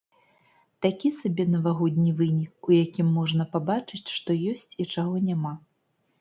[0.85, 5.53] Такі сабе навагодні вынік, у якім можна пабачыць, што ёсць і чаго няма.